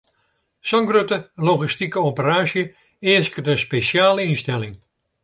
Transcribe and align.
Sa'n 0.69 0.87
grutte 0.91 1.19
logistike 1.49 2.03
operaasje 2.11 2.63
easket 3.13 3.51
in 3.53 3.63
spesjale 3.65 4.21
ynstelling. 4.31 4.75